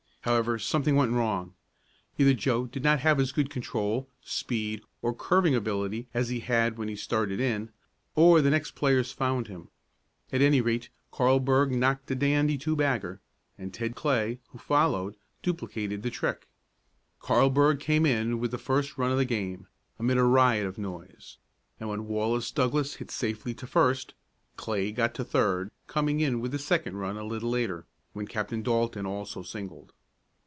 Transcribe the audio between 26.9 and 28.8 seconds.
run a little later, when Captain